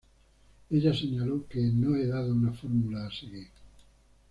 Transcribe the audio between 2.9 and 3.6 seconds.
a seguir.